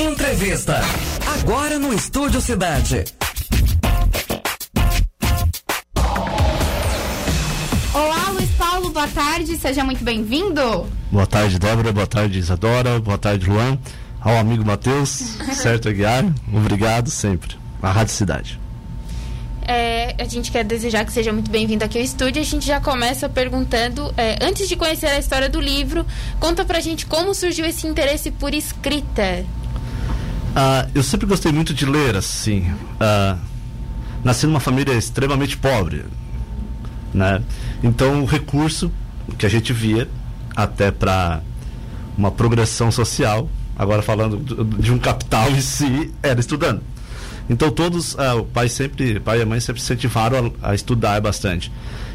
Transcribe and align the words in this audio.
Entrevista. 0.00 0.80
Agora 1.40 1.78
no 1.78 1.92
Estúdio 1.92 2.40
Cidade. 2.40 3.04
Olá, 7.92 8.30
Luiz 8.30 8.48
Paulo, 8.52 8.88
boa 8.92 9.06
tarde, 9.08 9.58
seja 9.58 9.84
muito 9.84 10.02
bem-vindo. 10.02 10.88
Boa 11.12 11.26
tarde, 11.26 11.58
Débora, 11.58 11.92
boa 11.92 12.06
tarde, 12.06 12.38
Isadora, 12.38 12.98
boa 12.98 13.18
tarde, 13.18 13.46
Luan, 13.46 13.78
ao 14.18 14.38
amigo 14.38 14.64
Matheus, 14.64 15.36
certo, 15.52 15.90
Aguiar, 15.90 16.24
obrigado 16.50 17.10
sempre. 17.10 17.58
A 17.82 17.92
Rádio 17.92 18.14
Cidade. 18.14 18.58
É, 19.68 20.14
a 20.18 20.24
gente 20.24 20.50
quer 20.50 20.64
desejar 20.64 21.04
que 21.04 21.12
seja 21.12 21.30
muito 21.30 21.50
bem-vindo 21.50 21.84
aqui 21.84 21.98
ao 21.98 22.04
estúdio. 22.04 22.40
A 22.40 22.44
gente 22.44 22.66
já 22.66 22.80
começa 22.80 23.28
perguntando, 23.28 24.12
é, 24.16 24.38
antes 24.40 24.66
de 24.66 24.76
conhecer 24.76 25.08
a 25.08 25.18
história 25.18 25.50
do 25.50 25.60
livro, 25.60 26.06
conta 26.40 26.64
pra 26.64 26.80
gente 26.80 27.04
como 27.04 27.34
surgiu 27.34 27.66
esse 27.66 27.86
interesse 27.86 28.30
por 28.30 28.54
escrita. 28.54 29.44
Ah, 30.54 30.88
eu 30.94 31.02
sempre 31.02 31.26
gostei 31.26 31.52
muito 31.52 31.72
de 31.72 31.86
ler, 31.86 32.16
assim. 32.16 32.72
Ah, 32.98 33.36
nasci 34.24 34.46
numa 34.46 34.60
família 34.60 34.92
extremamente 34.92 35.56
pobre, 35.56 36.04
né? 37.14 37.42
Então 37.82 38.22
o 38.22 38.26
recurso 38.26 38.90
que 39.38 39.46
a 39.46 39.48
gente 39.48 39.72
via 39.72 40.08
até 40.54 40.90
para 40.90 41.40
uma 42.18 42.30
progressão 42.30 42.90
social, 42.90 43.48
agora 43.76 44.02
falando 44.02 44.38
de 44.78 44.92
um 44.92 44.98
capital 44.98 45.50
em 45.50 45.60
si, 45.60 46.12
era 46.22 46.40
estudando. 46.40 46.82
Então 47.48 47.70
todos, 47.70 48.18
ah, 48.18 48.36
o 48.36 48.44
pai 48.44 48.68
sempre, 48.68 49.18
pai 49.20 49.38
e 49.38 49.42
a 49.42 49.46
mãe 49.46 49.60
sempre 49.60 49.80
incentivaram 49.80 50.52
a, 50.62 50.70
a, 50.70 50.74
estudar 50.74 51.20
bastante. 51.20 51.72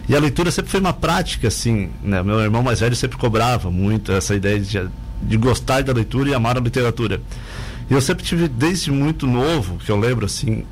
E 0.07 0.15
a 0.15 0.19
leitura 0.19 0.51
sempre 0.51 0.71
foi 0.71 0.79
uma 0.79 0.93
prática, 0.93 1.47
assim, 1.47 1.89
né? 2.03 2.21
Meu 2.21 2.39
irmão 2.39 2.61
mais 2.61 2.79
velho 2.81 2.95
sempre 2.95 3.17
cobrava 3.17 3.71
muito 3.71 4.11
essa 4.11 4.35
ideia 4.35 4.59
de, 4.59 4.87
de 5.23 5.37
gostar 5.37 5.83
da 5.83 5.93
leitura 5.93 6.29
e 6.29 6.33
amar 6.33 6.57
a 6.57 6.59
literatura. 6.59 7.21
E 7.89 7.93
eu 7.93 8.01
sempre 8.01 8.23
tive, 8.23 8.47
desde 8.47 8.91
muito 8.91 9.27
novo, 9.27 9.77
que 9.77 9.91
eu 9.91 9.97
lembro, 9.97 10.25
assim, 10.25 10.63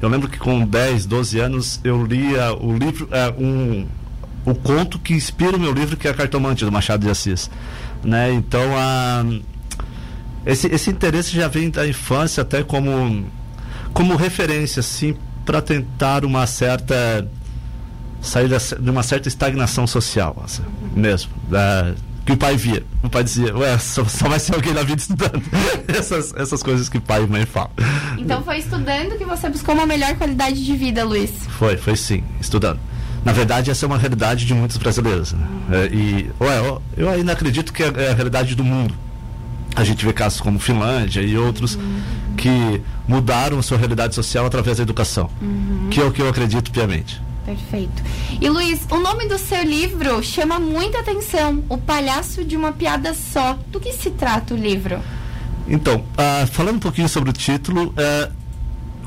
eu 0.00 0.08
lembro 0.08 0.28
que 0.28 0.38
com 0.38 0.66
10, 0.66 1.06
12 1.06 1.38
anos 1.38 1.80
eu 1.84 2.04
lia 2.04 2.52
o 2.54 2.76
livro, 2.76 3.08
é, 3.10 3.30
um, 3.38 3.86
o 4.44 4.54
conto 4.54 4.98
que 4.98 5.14
inspira 5.14 5.56
o 5.56 5.60
meu 5.60 5.72
livro, 5.72 5.96
que 5.96 6.08
é 6.08 6.10
a 6.10 6.14
Cartomante, 6.14 6.64
do 6.64 6.72
Machado 6.72 7.04
de 7.04 7.10
Assis. 7.10 7.50
Né? 8.04 8.32
Então, 8.32 8.62
a, 8.76 9.24
esse, 10.44 10.66
esse 10.68 10.90
interesse 10.90 11.34
já 11.34 11.48
vem 11.48 11.70
da 11.70 11.86
infância 11.86 12.42
até 12.42 12.62
como 12.62 13.26
como 13.92 14.14
referência, 14.14 14.80
assim, 14.80 15.16
para 15.46 15.62
tentar 15.62 16.22
uma 16.22 16.46
certa 16.46 17.26
sair 18.20 18.46
de 18.48 18.90
uma 18.90 19.02
certa 19.02 19.26
estagnação 19.26 19.86
social, 19.86 20.36
assim, 20.44 20.62
mesmo, 20.94 21.32
da, 21.48 21.94
que 22.26 22.32
o 22.32 22.36
pai 22.36 22.56
via. 22.56 22.82
O 23.04 23.08
pai 23.08 23.22
dizia, 23.22 23.56
ué, 23.56 23.78
só, 23.78 24.04
só 24.04 24.28
vai 24.28 24.40
ser 24.40 24.56
alguém 24.56 24.74
na 24.74 24.82
vida 24.82 25.00
estudando. 25.00 25.40
essas, 25.86 26.34
essas 26.34 26.60
coisas 26.60 26.88
que 26.88 26.98
pai 26.98 27.22
e 27.22 27.26
mãe 27.26 27.46
falam. 27.46 27.70
Então 28.18 28.42
foi 28.42 28.58
estudando 28.58 29.16
que 29.16 29.24
você 29.24 29.48
buscou 29.48 29.76
uma 29.76 29.86
melhor 29.86 30.16
qualidade 30.16 30.62
de 30.64 30.76
vida, 30.76 31.04
Luiz? 31.04 31.30
Foi, 31.50 31.76
foi 31.76 31.94
sim, 31.96 32.24
estudando. 32.40 32.80
Na 33.24 33.32
verdade, 33.32 33.70
essa 33.70 33.86
é 33.86 33.88
uma 33.88 33.96
realidade 33.96 34.44
de 34.44 34.52
muitos 34.52 34.76
brasileiros. 34.76 35.32
Né? 35.32 35.46
É, 35.70 35.86
e 35.94 36.30
ué, 36.40 36.80
eu 36.96 37.08
ainda 37.08 37.32
acredito 37.32 37.72
que 37.72 37.84
é, 37.84 37.92
é 37.96 38.10
a 38.10 38.14
realidade 38.14 38.56
do 38.56 38.64
mundo. 38.64 38.94
A 39.76 39.84
gente 39.84 40.04
vê 40.04 40.12
casos 40.12 40.40
como 40.40 40.58
Finlândia 40.58 41.20
e 41.20 41.36
outros 41.38 41.76
uhum. 41.76 42.00
que 42.36 42.80
mudaram 43.06 43.58
a 43.58 43.62
sua 43.62 43.78
realidade 43.78 44.14
social 44.14 44.46
através 44.46 44.78
da 44.78 44.82
educação, 44.82 45.30
uhum. 45.40 45.88
que 45.90 46.00
é 46.00 46.04
o 46.04 46.10
que 46.10 46.22
eu 46.22 46.28
acredito 46.28 46.72
piamente. 46.72 47.20
Perfeito. 47.46 48.02
E 48.40 48.48
Luiz, 48.50 48.84
o 48.90 48.98
nome 48.98 49.28
do 49.28 49.38
seu 49.38 49.62
livro 49.62 50.20
chama 50.20 50.58
muita 50.58 50.98
atenção. 50.98 51.62
O 51.68 51.78
Palhaço 51.78 52.44
de 52.44 52.56
uma 52.56 52.72
Piada 52.72 53.14
Só. 53.14 53.56
Do 53.68 53.78
que 53.78 53.92
se 53.92 54.10
trata 54.10 54.52
o 54.52 54.56
livro? 54.56 55.00
Então, 55.68 55.98
uh, 55.98 56.46
falando 56.48 56.76
um 56.76 56.80
pouquinho 56.80 57.08
sobre 57.08 57.30
o 57.30 57.32
título, 57.32 57.86
uh, 57.90 58.32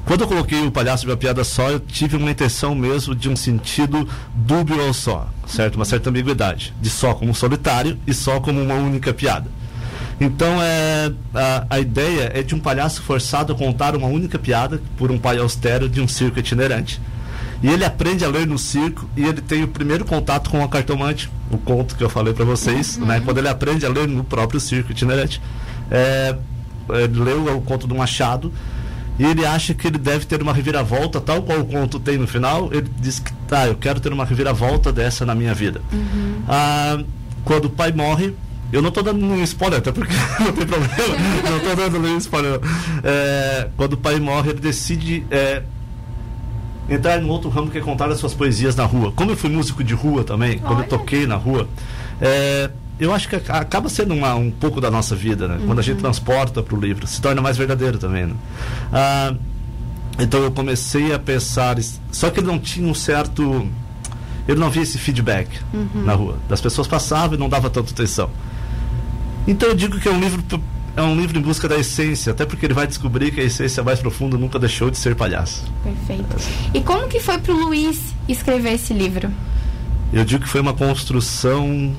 quando 0.06 0.22
eu 0.22 0.28
coloquei 0.28 0.66
o 0.66 0.72
Palhaço 0.72 1.04
de 1.04 1.12
uma 1.12 1.18
Piada 1.18 1.44
Só, 1.44 1.70
eu 1.70 1.82
tive 1.82 2.16
uma 2.16 2.32
intenção 2.32 2.74
mesmo 2.74 3.14
de 3.14 3.30
um 3.30 3.36
sentido 3.36 4.08
dúbio 4.34 4.82
ao 4.82 4.94
só, 4.94 5.28
certo? 5.46 5.76
Uma 5.76 5.86
certa 5.86 6.10
ambiguidade. 6.10 6.74
De 6.82 6.90
só 6.90 7.14
como 7.14 7.36
solitário 7.36 8.00
e 8.08 8.14
só 8.14 8.40
como 8.40 8.62
uma 8.62 8.76
única 8.76 9.14
piada. 9.14 9.52
Então, 10.20 10.62
é, 10.62 11.12
a, 11.34 11.66
a, 11.70 11.80
ideia 11.80 12.32
é 12.34 12.42
de 12.42 12.56
um 12.56 12.60
palhaço 12.60 13.02
forçado 13.02 13.52
a 13.52 13.56
contar 13.56 13.96
uma 13.98 14.08
única 14.08 14.40
piada 14.40 14.82
por 14.98 15.12
um 15.12 15.18
pai 15.18 15.38
austero 15.38 15.90
de 15.90 16.00
um 16.00 16.08
circo 16.08 16.40
itinerante. 16.40 17.02
E 17.62 17.68
ele 17.68 17.84
aprende 17.84 18.24
a 18.24 18.30
ler 18.30 18.48
no 18.48 18.58
circo 18.58 19.10
e 19.18 19.24
ele 19.24 19.42
tem 19.42 19.64
o 19.64 19.68
primeiro 19.68 20.06
contato 20.06 20.50
com 20.50 20.64
a 20.64 20.68
cartomante, 20.68 21.30
o 21.52 21.58
conto 21.58 21.96
que 21.96 22.04
eu 22.04 22.10
falei 22.10 22.34
para 22.34 22.46
vocês, 22.46 22.98
uhum. 22.98 23.06
né? 23.06 23.22
Quando 23.24 23.38
ele 23.38 23.50
aprende 23.50 23.86
a 23.86 23.90
ler 23.90 24.08
no 24.08 24.24
próprio 24.24 24.60
circo 24.60 24.92
itinerante. 24.92 25.42
É, 25.92 26.36
ele 26.90 27.20
leu 27.20 27.58
o 27.58 27.62
conto 27.62 27.86
do 27.86 27.96
Machado 27.96 28.52
e 29.20 29.26
ele 29.26 29.46
acha 29.46 29.74
que 29.74 29.86
ele 29.86 29.98
deve 29.98 30.26
ter 30.26 30.42
uma 30.42 30.54
reviravolta, 30.54 31.20
tal 31.20 31.44
qual 31.44 31.60
o 31.60 31.66
conto 31.66 32.00
tem 32.00 32.18
no 32.18 32.26
final. 32.26 32.70
Ele 32.72 32.90
diz 33.00 33.20
que, 33.20 33.34
tá, 33.48 33.68
eu 33.68 33.76
quero 33.76 34.00
ter 34.00 34.14
uma 34.14 34.24
reviravolta 34.24 34.94
dessa 34.94 35.26
na 35.26 35.36
minha 35.36 35.54
vida. 35.54 35.82
Uhum. 35.92 36.42
Ah, 36.48 37.04
quando 37.44 37.66
o 37.66 37.70
pai 37.70 37.92
morre, 37.92 38.34
eu 38.72 38.82
não 38.82 38.88
estou 38.88 39.04
dando 39.04 39.26
um 39.26 39.44
spoiler, 39.44 39.80
até 39.80 39.92
porque 39.92 40.14
não 40.40 40.54
tem 40.54 40.66
problema. 40.66 40.94
não 41.44 41.58
estou 41.58 41.76
dando 41.76 42.00
nenhum 42.00 42.18
spoiler. 42.18 42.62
É, 43.04 43.68
quando 43.76 43.94
o 43.94 43.98
pai 43.98 44.20
morre, 44.22 44.52
ele 44.52 44.62
decide 44.62 45.26
é, 45.30 45.64
entrar 46.90 47.22
no 47.22 47.30
outro 47.30 47.50
ramo 47.50 47.70
que 47.70 47.78
é 47.78 47.82
contar 47.82 48.10
as 48.10 48.20
suas 48.20 48.34
poesias 48.34 48.76
na 48.76 48.86
rua. 48.86 49.12
Como 49.12 49.32
eu 49.32 49.38
fui 49.38 49.50
músico 49.50 49.84
de 49.84 49.94
rua 49.94 50.24
também, 50.24 50.52
Olha. 50.52 50.60
quando 50.60 50.80
eu 50.82 50.88
toquei 50.88 51.28
na 51.28 51.36
rua, 51.36 51.68
é, 52.22 52.70
eu 53.00 53.14
acho 53.14 53.30
que 53.30 53.36
acaba 53.36 53.90
sendo 53.90 54.14
uma, 54.14 54.36
um 54.36 54.52
pouco 54.52 54.82
da 54.82 54.90
nossa 54.90 55.16
vida, 55.16 55.48
né? 55.48 55.56
Uhum. 55.56 55.68
Quando 55.68 55.80
a 55.80 55.82
gente 55.82 55.98
uhum. 55.98 56.02
transporta 56.02 56.62
para 56.62 56.76
o 56.76 56.80
livro, 56.80 57.08
se 57.08 57.22
torna 57.22 57.42
mais 57.42 57.58
verdadeiro 57.58 57.98
também. 57.98 58.26
Né? 58.26 58.34
Ah, 58.92 59.34
então 60.20 60.42
eu 60.42 60.52
comecei 60.52 61.14
a 61.14 61.20
pensar, 61.20 61.78
só 62.12 62.30
que 62.30 62.40
ele 62.40 62.48
não 62.48 62.60
tinha 62.60 62.88
um 62.88 62.94
certo 62.94 63.68
ele 64.50 64.60
não 64.60 64.70
via 64.72 64.82
esse 64.82 64.98
feedback 64.98 65.48
uhum. 65.72 66.04
na 66.04 66.14
rua. 66.14 66.38
Das 66.50 66.60
pessoas 66.60 66.88
passavam 66.88 67.36
e 67.36 67.38
não 67.38 67.48
dava 67.48 67.70
tanta 67.70 67.92
atenção. 67.92 68.32
Então 69.48 69.70
eu 69.70 69.76
digo 69.76 70.00
que 70.00 70.10
é 70.10 70.12
um 70.12 70.20
livro 70.20 70.42
é 70.96 71.02
um 71.02 71.16
livro 71.16 71.38
em 71.38 71.42
busca 71.42 71.68
da 71.68 71.78
essência, 71.78 72.32
até 72.32 72.46
porque 72.46 72.66
ele 72.66 72.74
vai 72.74 72.88
descobrir 72.88 73.32
que 73.32 73.40
a 73.40 73.44
essência 73.44 73.84
mais 73.84 74.00
profunda 74.00 74.38
nunca 74.38 74.60
deixou 74.60 74.90
de 74.90 74.98
ser 74.98 75.16
palhaço. 75.16 75.64
Perfeito. 75.84 76.36
E 76.74 76.82
como 76.82 77.08
que 77.08 77.20
foi 77.20 77.38
para 77.38 77.54
o 77.54 77.66
Luiz 77.66 78.14
escrever 78.28 78.74
esse 78.74 78.94
livro? 78.94 79.32
Eu 80.12 80.26
digo 80.26 80.44
que 80.44 80.50
foi 80.50 80.62
uma 80.62 80.74
construção 80.74 81.96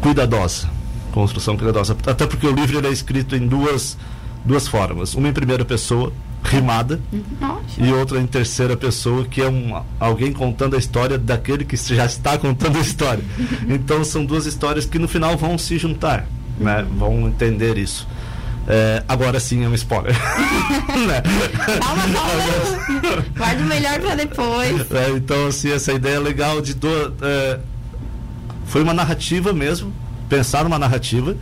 cuidadosa, 0.00 0.68
construção 1.12 1.56
cuidadosa, 1.56 1.96
até 2.06 2.26
porque 2.26 2.46
o 2.46 2.52
livro 2.52 2.84
é 2.86 2.90
escrito 2.90 3.36
em 3.36 3.46
duas 3.46 3.96
duas 4.44 4.68
formas, 4.68 5.14
uma 5.14 5.28
em 5.28 5.32
primeira 5.32 5.64
pessoa 5.64 6.12
rimada 6.44 7.00
Nossa. 7.40 7.62
e 7.78 7.92
outra 7.92 8.20
em 8.20 8.26
terceira 8.26 8.76
pessoa 8.76 9.24
que 9.24 9.42
é 9.42 9.48
um 9.48 9.82
alguém 9.98 10.32
contando 10.32 10.76
a 10.76 10.78
história 10.78 11.18
daquele 11.18 11.64
que 11.64 11.76
já 11.76 12.06
está 12.06 12.38
contando 12.38 12.78
a 12.78 12.80
história. 12.80 13.24
então 13.68 14.04
são 14.04 14.24
duas 14.24 14.46
histórias 14.46 14.86
que 14.86 14.98
no 14.98 15.08
final 15.08 15.36
vão 15.36 15.58
se 15.58 15.76
juntar 15.78 16.26
né, 16.58 16.86
vão 16.96 17.28
entender 17.28 17.78
isso. 17.78 18.06
É, 18.68 19.04
agora 19.06 19.38
sim 19.38 19.64
é 19.64 19.68
um 19.68 19.74
spoiler. 19.74 20.12
né? 21.06 21.22
Calma, 21.80 22.02
calma. 22.02 23.24
Guarda 23.36 23.62
o 23.62 23.66
melhor 23.66 24.00
para 24.00 24.14
depois. 24.16 24.90
É, 24.90 25.10
então, 25.10 25.46
assim, 25.46 25.70
essa 25.70 25.92
ideia 25.92 26.18
legal 26.18 26.60
de. 26.60 26.74
Do, 26.74 26.88
é, 27.22 27.60
foi 28.66 28.82
uma 28.82 28.92
narrativa 28.92 29.52
mesmo, 29.52 29.92
pensar 30.28 30.66
uma 30.66 30.78
narrativa, 30.78 31.36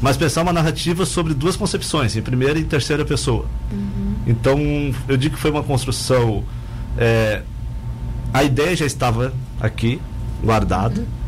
mas 0.00 0.16
pensar 0.16 0.40
uma 0.40 0.52
narrativa 0.52 1.04
sobre 1.04 1.34
duas 1.34 1.56
concepções, 1.56 2.16
em 2.16 2.22
primeira 2.22 2.58
e 2.58 2.64
terceira 2.64 3.04
pessoa. 3.04 3.44
Uhum. 3.70 4.14
Então, 4.26 4.58
eu 5.06 5.16
digo 5.18 5.34
que 5.36 5.40
foi 5.40 5.50
uma 5.50 5.62
construção. 5.62 6.42
É, 6.96 7.42
a 8.32 8.42
ideia 8.42 8.74
já 8.74 8.86
estava 8.86 9.34
aqui, 9.60 10.00
guardada. 10.42 11.02
Uhum 11.02 11.21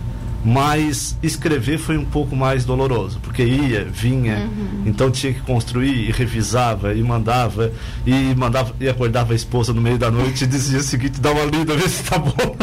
mas 0.45 1.17
escrever 1.23 1.79
foi 1.79 1.97
um 1.97 2.05
pouco 2.05 2.37
mais 2.37 2.65
doloroso, 2.65 3.19
porque 3.21 3.43
ia, 3.43 3.85
vinha, 3.85 4.37
uhum. 4.37 4.83
então 4.85 5.11
tinha 5.11 5.33
que 5.33 5.41
construir 5.41 6.09
e 6.09 6.13
revisava 6.13 6.93
e 6.93 7.03
mandava 7.03 7.73
e 8.07 8.35
mandava 8.35 8.75
e 8.79 8.89
acordava 8.89 9.33
a 9.33 9.37
esposa 9.37 9.73
no 9.73 9.81
meio 9.81 9.97
da 9.97 10.11
noite 10.11 10.45
e 10.45 10.47
dizia 10.47 10.81
o 10.81 10.83
seguinte, 10.83 11.21
dá 11.21 11.33
uma 11.33 11.45
lida, 11.45 11.75
vê 11.75 11.89
se 11.89 12.03
tá 12.05 12.19
bom. 12.19 12.35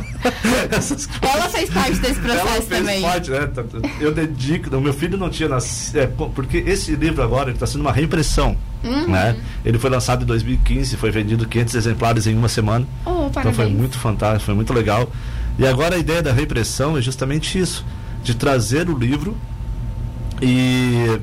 Ela 1.22 1.50
fez 1.50 1.70
parte 1.72 1.96
desse 2.00 2.20
processo 2.20 2.48
Ela 2.48 2.62
fez 2.62 2.68
também. 2.68 3.02
Parte, 3.02 3.32
né? 3.32 3.50
Eu 4.00 4.14
dedico, 4.14 4.76
o 4.76 4.82
meu 4.82 4.94
filho 4.94 5.18
não 5.18 5.30
tinha 5.30 5.50
nascido, 5.50 6.00
é, 6.00 6.08
porque 6.08 6.58
esse 6.58 6.96
livro 6.96 7.24
agora 7.24 7.52
está 7.52 7.66
sendo 7.66 7.82
uma 7.82 7.92
reimpressão. 7.92 8.56
Uhum. 8.84 9.08
Né? 9.08 9.38
Ele 9.64 9.78
foi 9.78 9.90
lançado 9.90 10.24
em 10.24 10.26
2015, 10.26 10.98
foi 10.98 11.12
vendido 11.12 11.48
500 11.48 11.76
exemplares 11.76 12.28
em 12.28 12.36
uma 12.36 12.50
semana. 12.50 12.86
Oh, 13.06 13.28
então 13.28 13.54
foi 13.54 13.68
muito 13.68 13.98
fantástico, 13.98 14.46
foi 14.46 14.56
muito 14.56 14.74
legal. 14.74 15.12
E 15.62 15.68
agora 15.68 15.96
a 15.96 16.00
ideia 16.00 16.24
da 16.24 16.34
repressão 16.34 16.98
é 16.98 17.02
justamente 17.04 17.60
isso, 17.60 17.86
de 18.24 18.34
trazer 18.34 18.90
o 18.90 18.98
livro 18.98 19.38
e 20.42 21.20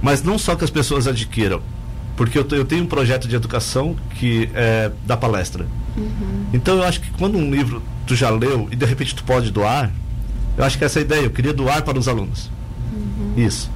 mas 0.00 0.22
não 0.22 0.38
só 0.38 0.56
que 0.56 0.64
as 0.64 0.70
pessoas 0.70 1.06
adquiram, 1.06 1.60
porque 2.16 2.38
eu, 2.38 2.46
eu 2.52 2.64
tenho 2.64 2.84
um 2.84 2.86
projeto 2.86 3.28
de 3.28 3.36
educação 3.36 3.96
que 4.14 4.48
é 4.54 4.90
da 5.06 5.14
palestra. 5.14 5.66
Uhum. 5.94 6.46
Então 6.54 6.78
eu 6.78 6.84
acho 6.84 7.02
que 7.02 7.10
quando 7.10 7.36
um 7.36 7.50
livro 7.50 7.82
tu 8.06 8.16
já 8.16 8.30
leu 8.30 8.66
e 8.72 8.76
de 8.76 8.86
repente 8.86 9.14
tu 9.14 9.22
pode 9.24 9.50
doar, 9.50 9.92
eu 10.56 10.64
acho 10.64 10.78
que 10.78 10.84
essa 10.84 11.00
é 11.00 11.02
a 11.02 11.04
ideia, 11.04 11.24
eu 11.24 11.30
queria 11.30 11.52
doar 11.52 11.82
para 11.82 11.98
os 11.98 12.08
alunos. 12.08 12.50
Uhum. 12.94 13.34
Isso. 13.36 13.70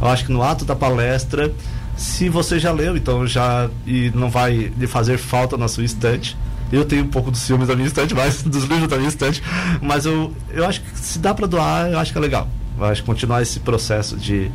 Eu 0.00 0.08
acho 0.08 0.24
que 0.24 0.32
no 0.32 0.42
ato 0.42 0.64
da 0.64 0.74
palestra 0.74 1.52
Se 1.96 2.28
você 2.28 2.58
já 2.58 2.72
leu, 2.72 2.96
então 2.96 3.24
já 3.24 3.70
e 3.86 4.10
não 4.16 4.28
vai 4.28 4.72
lhe 4.76 4.86
fazer 4.88 5.16
falta 5.16 5.56
na 5.56 5.68
sua 5.68 5.84
estante. 5.84 6.36
Eu 6.72 6.84
tenho 6.84 7.04
um 7.04 7.08
pouco 7.08 7.30
dos 7.30 7.46
filmes 7.46 7.68
da 7.68 7.76
minha 7.76 7.86
estante, 7.86 8.14
mais 8.14 8.40
dos 8.42 8.64
livros 8.64 8.88
da 8.88 8.96
minha 8.96 9.08
estante, 9.08 9.42
mas 9.80 10.06
eu, 10.06 10.34
eu 10.50 10.66
acho 10.66 10.80
que 10.80 10.98
se 10.98 11.18
dá 11.18 11.34
para 11.34 11.46
doar, 11.46 11.90
eu 11.90 11.98
acho 11.98 12.10
que 12.10 12.18
é 12.18 12.20
legal. 12.20 12.48
Eu 12.78 12.86
acho 12.86 13.02
que 13.02 13.06
continuar 13.06 13.42
esse 13.42 13.60
processo 13.60 14.16
de, 14.16 14.50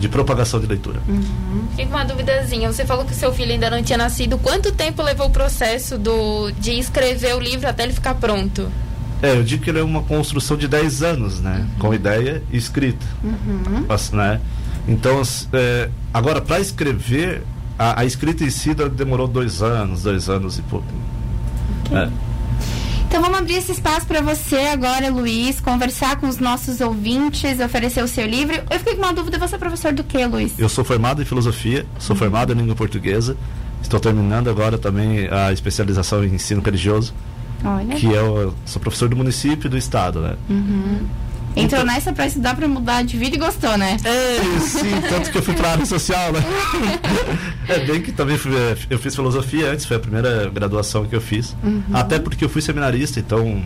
de 0.00 0.08
propagação 0.08 0.58
de 0.58 0.66
leitura. 0.66 1.00
Uhum. 1.06 1.64
Fica 1.76 1.94
uma 1.94 2.04
duvidazinha. 2.04 2.72
Você 2.72 2.86
falou 2.86 3.04
que 3.04 3.12
o 3.12 3.14
seu 3.14 3.32
filho 3.32 3.52
ainda 3.52 3.68
não 3.68 3.82
tinha 3.82 3.98
nascido. 3.98 4.38
Quanto 4.38 4.72
tempo 4.72 5.02
levou 5.02 5.26
o 5.26 5.30
processo 5.30 5.98
do, 5.98 6.50
de 6.52 6.72
escrever 6.72 7.36
o 7.36 7.38
livro 7.38 7.68
até 7.68 7.82
ele 7.82 7.92
ficar 7.92 8.14
pronto? 8.14 8.70
É, 9.22 9.36
eu 9.36 9.42
digo 9.44 9.62
que 9.62 9.68
ele 9.68 9.78
é 9.78 9.82
uma 9.82 10.02
construção 10.02 10.56
de 10.56 10.66
10 10.66 11.02
anos, 11.02 11.40
né? 11.40 11.58
Uhum. 11.58 11.78
Com 11.78 11.94
ideia 11.94 12.42
e 12.50 12.56
escrita. 12.56 13.04
Uhum. 13.22 13.86
Né? 14.12 14.40
Então, 14.88 15.20
é, 15.52 15.90
agora, 16.12 16.40
para 16.40 16.58
escrever, 16.58 17.42
a, 17.78 18.00
a, 18.00 18.04
escrita 18.04 18.42
em 18.42 18.50
si 18.50 18.74
demorou 18.74 19.28
dois 19.28 19.62
anos, 19.62 20.02
dois 20.02 20.28
anos 20.30 20.58
e 20.58 20.62
pouco. 20.62 20.86
É. 21.92 22.08
Então 23.10 23.20
vamos 23.20 23.40
abrir 23.40 23.54
esse 23.54 23.72
espaço 23.72 24.06
para 24.06 24.20
você 24.20 24.56
agora, 24.72 25.10
Luiz, 25.10 25.60
conversar 25.60 26.20
com 26.20 26.28
os 26.28 26.38
nossos 26.38 26.80
ouvintes, 26.80 27.58
oferecer 27.58 28.04
o 28.04 28.06
seu 28.06 28.24
livro. 28.24 28.54
Eu 28.70 28.78
fiquei 28.78 28.94
com 28.94 29.02
uma 29.02 29.12
dúvida, 29.12 29.36
você 29.36 29.56
é 29.56 29.58
professor 29.58 29.92
do 29.92 30.04
que, 30.04 30.24
Luiz? 30.24 30.56
Eu 30.56 30.68
sou 30.68 30.84
formado 30.84 31.20
em 31.20 31.24
filosofia, 31.24 31.84
sou 31.98 32.14
uhum. 32.14 32.20
formado 32.20 32.52
em 32.52 32.56
língua 32.56 32.76
portuguesa. 32.76 33.36
Estou 33.82 33.98
terminando 33.98 34.48
agora 34.48 34.78
também 34.78 35.28
a 35.28 35.52
especialização 35.52 36.22
em 36.22 36.34
ensino 36.34 36.62
religioso. 36.62 37.12
Olha. 37.64 37.96
Que 37.96 38.06
eu 38.06 38.54
sou 38.64 38.80
professor 38.80 39.08
do 39.08 39.16
município 39.16 39.66
e 39.66 39.70
do 39.70 39.76
estado, 39.76 40.20
né? 40.20 40.36
Uhum. 40.48 41.00
Entrou 41.56 41.82
então, 41.82 41.84
nessa 41.84 42.12
para 42.12 42.26
estudar 42.26 42.54
para 42.54 42.68
mudar 42.68 43.02
de 43.02 43.16
vida 43.16 43.34
e 43.34 43.38
gostou, 43.38 43.76
né? 43.76 43.96
É, 44.04 44.60
sim, 44.60 45.00
tanto 45.08 45.30
que 45.30 45.38
eu 45.38 45.42
fui 45.42 45.54
para 45.54 45.68
a 45.68 45.72
área 45.72 45.86
social, 45.86 46.32
né? 46.32 46.40
É 47.68 47.78
bem 47.80 48.00
que 48.00 48.12
também 48.12 48.38
fui, 48.38 48.54
é, 48.54 48.76
eu 48.88 48.98
fiz 48.98 49.14
filosofia 49.14 49.70
antes, 49.72 49.84
foi 49.84 49.96
a 49.96 50.00
primeira 50.00 50.48
graduação 50.48 51.04
que 51.06 51.14
eu 51.14 51.20
fiz. 51.20 51.56
Uhum. 51.62 51.82
Até 51.92 52.18
porque 52.18 52.44
eu 52.44 52.48
fui 52.48 52.62
seminarista, 52.62 53.18
então. 53.18 53.62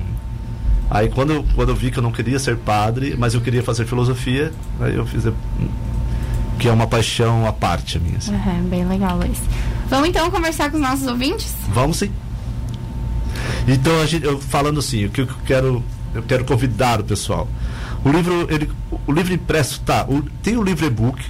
Aí 0.91 1.09
quando, 1.09 1.45
quando 1.55 1.71
eu 1.71 1.75
vi 1.75 1.91
que 1.91 1.99
eu 1.99 2.03
não 2.03 2.13
queria 2.13 2.39
ser 2.39 2.57
padre, 2.57 3.17
mas 3.19 3.35
eu 3.35 3.41
queria 3.41 3.63
fazer 3.63 3.87
filosofia, 3.87 4.53
aí 4.81 4.95
eu 4.95 5.07
fiz. 5.07 5.25
Que 6.59 6.69
é 6.69 6.73
uma 6.73 6.87
paixão 6.87 7.47
à 7.47 7.53
parte 7.53 7.99
minha. 7.99 8.17
Assim. 8.17 8.33
Uhum, 8.33 8.69
bem 8.69 8.87
legal, 8.87 9.19
Luiz. 9.19 9.39
Vamos 9.89 10.09
então 10.09 10.31
conversar 10.31 10.71
com 10.71 10.77
os 10.77 10.83
nossos 10.83 11.07
ouvintes? 11.07 11.55
Vamos 11.69 11.99
sim. 11.99 12.11
Então, 13.67 14.01
a 14.01 14.07
gente, 14.07 14.25
eu, 14.25 14.41
falando 14.41 14.79
assim, 14.79 15.07
o 15.07 15.11
que 15.11 15.23
eu 15.23 15.29
quero, 15.47 15.85
eu 16.15 16.23
quero 16.23 16.45
convidar 16.45 17.01
o 17.01 17.05
pessoal. 17.05 17.49
O 18.05 18.11
livro, 18.11 18.47
ele, 18.51 18.71
o 19.06 19.12
livro 19.12 19.33
impresso, 19.33 19.81
tá, 19.81 20.05
o, 20.09 20.23
tem 20.43 20.56
o 20.56 20.62
livro 20.62 20.85
e-book, 20.85 21.25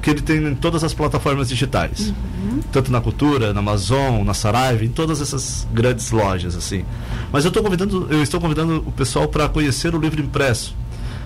que 0.00 0.10
ele 0.10 0.20
tem 0.20 0.46
em 0.46 0.54
todas 0.54 0.84
as 0.84 0.92
plataformas 0.92 1.48
digitais. 1.48 2.08
Uhum. 2.08 2.60
Tanto 2.72 2.92
na 2.92 3.00
Cultura, 3.00 3.54
na 3.54 3.60
Amazon, 3.60 4.22
na 4.22 4.34
Saraiva, 4.34 4.84
em 4.84 4.88
todas 4.88 5.20
essas 5.20 5.66
grandes 5.72 6.10
lojas, 6.10 6.54
assim. 6.56 6.84
Mas 7.32 7.44
eu, 7.44 7.50
tô 7.50 7.62
convidando, 7.62 8.06
eu 8.10 8.22
estou 8.22 8.40
convidando 8.40 8.84
o 8.86 8.92
pessoal 8.92 9.28
para 9.28 9.48
conhecer 9.48 9.94
o 9.94 9.98
livro 9.98 10.20
impresso. 10.20 10.76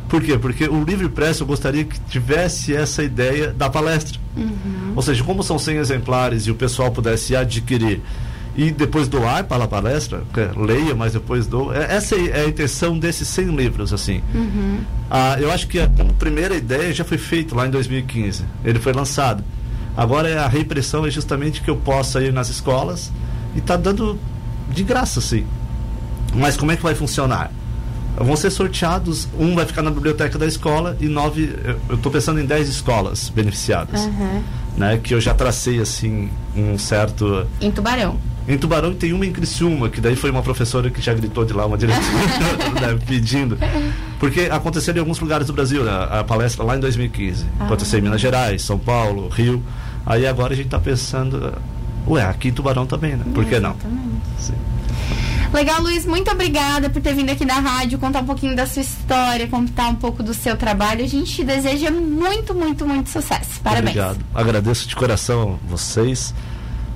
Por 0.09 0.23
quê? 0.23 0.39
Porque 0.39 0.65
o 0.65 0.83
livro 0.83 1.07
impresso 1.07 1.43
eu 1.43 1.47
gostaria 1.47 1.85
que 1.85 1.99
tivesse 2.09 2.75
essa 2.75 3.03
ideia 3.03 3.53
da 3.53 3.69
palestra. 3.69 4.19
Uhum. 4.37 4.93
Ou 4.97 5.03
seja, 5.03 5.23
como 5.25 5.43
são 5.43 5.59
100 5.59 5.77
exemplares 5.77 6.47
e 6.47 6.51
o 6.51 6.55
pessoal 6.55 6.91
pudesse 6.91 7.37
adquirir 7.37 8.01
e 8.59 8.73
depois 8.73 9.07
doar 9.07 9.45
para 9.45 9.63
a 9.63 9.69
palestra, 9.69 10.25
leia, 10.57 10.93
mas 10.93 11.13
depois 11.13 11.47
doa. 11.47 11.77
É, 11.77 11.95
essa 11.95 12.17
é 12.17 12.45
a 12.45 12.49
intenção 12.49 12.99
desses 12.99 13.29
100 13.29 13.55
livros, 13.55 13.93
assim. 13.93 14.21
Uhum. 14.35 14.81
Ah, 15.09 15.37
eu 15.39 15.53
acho 15.53 15.69
que 15.69 15.79
a, 15.79 15.89
primeira 16.19 16.57
ideia 16.57 16.93
já 16.93 17.05
foi 17.05 17.19
feita 17.19 17.55
lá 17.55 17.69
em 17.69 17.71
2015. 17.71 18.45
Ele 18.65 18.81
foi 18.81 18.93
lançado. 18.93 19.45
Agora 19.97 20.43
a 20.43 20.49
reimpressão 20.49 21.07
é 21.07 21.11
justamente 21.11 21.63
que 21.63 21.71
eu 21.71 21.77
possa 21.77 22.21
ir 22.21 22.33
nas 22.33 22.49
escolas 22.49 23.13
e 23.55 23.61
tá 23.61 23.77
dando 23.77 24.19
de 24.69 24.83
graça, 24.83 25.21
assim. 25.21 25.47
Mas 26.35 26.57
como 26.57 26.73
é 26.73 26.77
que 26.77 26.83
vai 26.83 26.97
funcionar? 26.97 27.53
Vão 28.17 28.35
ser 28.35 28.51
sorteados, 28.51 29.29
um 29.39 29.55
vai 29.55 29.67
ficar 29.67 29.83
na 29.83 29.91
biblioteca 29.93 30.37
da 30.37 30.47
escola 30.47 30.97
e 30.99 31.07
nove, 31.07 31.55
eu 31.89 31.95
estou 31.95 32.11
pensando 32.11 32.41
em 32.41 32.45
dez 32.45 32.69
escolas 32.69 33.29
beneficiadas. 33.29 34.01
Uhum. 34.01 34.43
Né, 34.77 34.99
que 35.01 35.15
eu 35.15 35.21
já 35.21 35.33
tracei 35.33 35.81
assim 35.81 36.29
um 36.57 36.77
certo. 36.77 37.47
Em 37.61 37.71
Tubarão. 37.71 38.19
Em 38.49 38.57
Tubarão 38.57 38.95
tem 38.95 39.13
uma 39.13 39.27
em 39.27 39.33
Criciúma, 39.33 39.91
que 39.91 40.01
daí 40.01 40.17
foi 40.17 40.31
uma 40.31 40.43
professora 40.43 40.89
que 40.89 41.03
já 41.03 41.13
gritou 41.13 41.45
de 41.45 41.53
lá, 41.53 41.67
uma 41.67 41.77
diretora, 41.77 42.01
né, 42.81 42.99
pedindo. 43.07 43.59
Porque 44.19 44.49
aconteceu 44.51 44.97
em 44.97 44.99
alguns 44.99 45.21
lugares 45.21 45.47
do 45.47 45.53
Brasil, 45.53 45.85
né, 45.85 46.09
a 46.11 46.25
palestra 46.25 46.65
lá 46.65 46.75
em 46.75 46.81
2015. 46.81 47.45
Ah. 47.61 47.67
Aconteceu 47.67 47.99
em 47.99 48.03
Minas 48.03 48.21
Gerais, 48.21 48.63
São 48.63 48.79
Paulo, 48.79 49.29
Rio. 49.29 49.63
Aí 50.07 50.27
agora 50.27 50.55
a 50.55 50.57
gente 50.57 50.67
está 50.67 50.79
pensando, 50.79 51.53
ué, 52.07 52.25
aqui 52.25 52.49
em 52.49 52.53
Tubarão 52.53 52.87
também, 52.87 53.15
né? 53.17 53.25
Por 53.35 53.45
que 53.45 53.61
não? 53.61 53.77
Sim. 54.39 54.55
Legal, 55.53 55.83
Luiz, 55.83 56.05
muito 56.07 56.31
obrigada 56.31 56.91
por 56.91 57.01
ter 57.01 57.15
vindo 57.15 57.31
aqui 57.31 57.45
na 57.45 57.59
rádio, 57.59 57.99
contar 57.99 58.21
um 58.21 58.27
pouquinho 58.27 58.55
da 58.55 58.67
sua 58.67 58.83
história, 58.83 59.47
contar 59.47 59.89
um 59.89 59.95
pouco 59.95 60.23
do 60.23 60.33
seu 60.33 60.57
trabalho. 60.57 61.05
A 61.05 61.09
gente 61.09 61.43
deseja 61.45 61.91
muito, 61.91 62.55
muito, 62.55 62.87
muito 62.87 63.11
sucesso. 63.11 63.61
Parabéns. 63.63 63.97
Obrigado. 63.97 64.19
Agradeço 64.35 64.89
de 64.89 64.95
coração 64.95 65.59
vocês. 65.69 66.35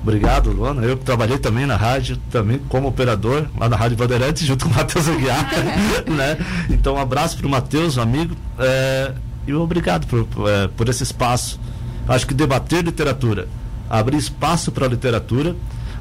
Obrigado, 0.03 0.51
Luana. 0.51 0.83
Eu 0.83 0.97
trabalhei 0.97 1.37
também 1.37 1.65
na 1.65 1.77
rádio, 1.77 2.17
também 2.29 2.59
como 2.67 2.89
operador, 2.89 3.45
lá 3.57 3.69
na 3.69 3.77
Rádio 3.77 3.97
Bandeirantes, 3.97 4.45
junto 4.45 4.65
com 4.65 4.71
o 4.71 4.75
Matheus 4.75 5.07
Aguiar. 5.07 5.49
né? 6.05 6.37
Então, 6.69 6.95
um 6.95 6.99
abraço 6.99 7.37
para 7.37 7.47
o 7.47 7.49
Matheus, 7.49 7.97
amigo, 7.97 8.35
é, 8.59 9.13
e 9.47 9.53
obrigado 9.53 10.05
por, 10.05 10.27
é, 10.49 10.67
por 10.67 10.89
esse 10.89 11.03
espaço. 11.03 11.57
Acho 12.05 12.27
que 12.27 12.33
debater 12.33 12.83
literatura, 12.83 13.47
abrir 13.89 14.17
espaço 14.17 14.73
para 14.73 14.85
a 14.85 14.89
literatura 14.89 15.55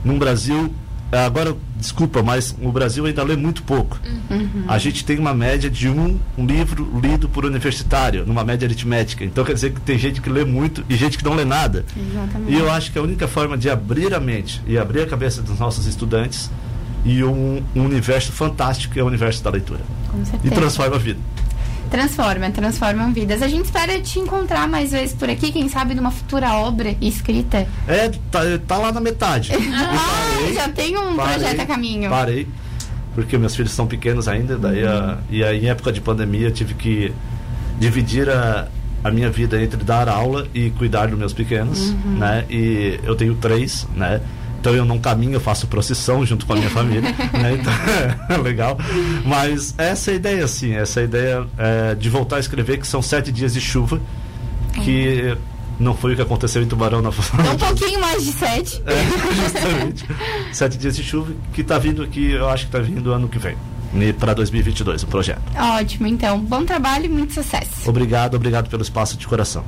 num 0.05 0.19
Brasil 0.19 0.75
agora, 1.19 1.55
desculpa, 1.77 2.23
mas 2.23 2.57
o 2.63 2.73
Brasil 2.73 3.05
ainda 3.05 3.23
lê 3.23 3.37
muito 3.37 3.63
pouco. 3.63 4.01
Uhum. 4.31 4.65
A 4.67 4.79
gente 4.79 5.05
tem 5.05 5.19
uma 5.19 5.35
média 5.35 5.69
de 5.69 5.89
um, 5.89 6.19
um, 6.39 6.47
livro 6.47 6.89
lido 7.03 7.29
por 7.29 7.45
universitário, 7.45 8.25
numa 8.27 8.43
média 8.43 8.67
aritmética. 8.67 9.25
Então 9.25 9.45
quer 9.45 9.53
dizer 9.53 9.73
que 9.73 9.81
tem 9.81 9.99
gente 9.99 10.23
que 10.23 10.31
lê 10.31 10.45
muito 10.45 10.83
e 10.89 10.97
gente 10.97 11.19
que 11.19 11.25
não 11.25 11.35
lê 11.35 11.45
nada. 11.45 11.85
Exatamente. 11.95 12.53
E 12.53 12.59
eu 12.59 12.71
acho 12.71 12.91
que 12.91 12.99
a 12.99 13.03
única 13.03 13.29
forma 13.29 13.59
de 13.59 13.69
abrir 13.69 14.15
a 14.15 14.21
mente 14.21 14.63
e 14.67 14.79
abrir 14.79 15.03
a 15.03 15.07
cabeça 15.07 15.43
dos 15.43 15.59
nossos 15.59 15.87
estudantes 15.87 16.51
e 17.05 17.23
um, 17.23 17.63
um 17.75 17.85
universo 17.85 18.33
fantástico 18.33 18.99
é 18.99 19.03
o 19.03 19.07
universo 19.07 19.45
da 19.45 19.51
leitura. 19.51 19.81
E 20.43 20.51
transforma 20.51 20.97
a 20.97 20.99
vida 20.99 21.21
transforma, 21.93 22.51
transformam 22.51 23.13
vidas. 23.13 23.43
A 23.43 23.49
gente 23.49 23.67
espera 23.67 24.01
te 24.01 24.19
encontrar 24.19 24.67
mais 24.67 24.93
vezes 24.93 25.15
por 25.15 25.29
aqui, 25.29 25.53
quem 25.53 25.69
sabe 25.69 25.95
numa 25.95 26.11
futura 26.11 26.55
obra 26.55 26.97
escrita. 27.03 27.69
É, 27.87 28.09
tá, 28.31 28.41
tá 28.67 28.79
lá 28.79 28.91
na 28.91 29.01
metade. 29.01 29.53
ah, 29.53 30.32
parei, 30.43 30.55
já 30.55 30.69
tem 30.69 30.97
um 30.97 31.17
parei, 31.17 31.39
projeto 31.39 31.61
a 31.61 31.67
caminho. 31.67 32.11
Parei, 32.11 32.47
porque 33.15 33.39
meus 33.39 33.55
filhos 33.55 33.73
são 33.73 33.87
pequenos 33.87 34.29
ainda, 34.29 34.57
daí 34.57 34.85
uhum. 34.85 34.91
a, 34.91 35.19
e 35.31 35.45
aí 35.45 35.65
em 35.65 35.69
época 35.69 35.93
de 35.93 36.01
pandemia 36.01 36.51
tive 36.51 36.75
que 36.75 37.13
dividir 37.79 38.29
a, 38.29 38.69
a 39.03 39.11
minha 39.11 39.31
vida 39.31 39.63
entre 39.63 39.83
dar 39.83 40.09
aula 40.09 40.47
e 40.55 40.71
cuidar 40.71 41.07
dos 41.07 41.19
meus 41.19 41.33
pequenos, 41.33 41.91
uhum. 41.91 42.19
né? 42.19 42.45
E 42.49 43.01
eu 43.03 43.15
tenho 43.15 43.35
três, 43.35 43.87
né? 43.95 44.21
Então 44.61 44.73
eu 44.73 44.85
não 44.85 44.97
caminho, 44.97 45.35
eu 45.35 45.41
faço 45.41 45.67
procissão 45.67 46.25
junto 46.25 46.47
com 46.47 46.53
a 46.53 46.57
minha 46.57 46.71
família, 46.71 47.11
né? 47.33 47.59
Então, 47.59 47.73
é 48.29 48.37
legal. 48.39 48.79
Mas 49.25 49.75
essa 49.77 50.13
é 50.13 50.15
a 50.15 50.17
ideia, 50.17 50.45
assim, 50.45 50.75
essa 50.75 51.01
é 51.01 51.03
a 51.03 51.05
ideia 51.05 51.47
é, 51.59 51.95
de 51.97 52.09
voltar 52.09 52.37
a 52.37 52.41
escrever, 52.41 52.79
que 52.79 52.87
são 52.87 53.03
sete 53.03 53.33
dias 53.33 53.55
de 53.55 53.61
chuva, 53.61 54.01
que 54.85 55.37
não 55.79 55.95
foi 55.95 56.13
o 56.13 56.17
que 56.17 56.23
aconteceu 56.23 56.63
em 56.63 56.67
Tubarão 56.67 57.03
na 57.03 57.11
É 57.11 57.51
um 57.51 57.57
pouquinho 57.57 58.01
mais 58.01 58.25
de 58.25 58.33
sete. 58.33 58.83
É, 58.87 59.43
justamente. 59.43 60.05
sete 60.53 60.79
dias 60.79 60.97
de 60.97 61.03
chuva, 61.03 61.33
que 61.53 61.61
está 61.61 61.79
vindo 61.79 62.03
aqui, 62.03 62.33
eu 62.33 62.49
acho 62.49 62.69
que 62.69 62.77
está 62.77 62.79
vindo 62.79 63.13
ano 63.13 63.29
que 63.29 63.39
vem 63.39 63.57
para 64.19 64.33
2022 64.35 65.03
o 65.03 65.07
projeto. 65.07 65.43
Ótimo, 65.55 66.07
então. 66.07 66.41
Bom 66.41 66.65
trabalho 66.65 67.07
e 67.07 67.09
muito 67.09 67.35
sucesso. 67.35 67.89
Obrigado, 67.89 68.35
obrigado 68.35 68.69
pelo 68.69 68.83
espaço 68.83 69.17
de 69.17 69.27
coração. 69.27 69.65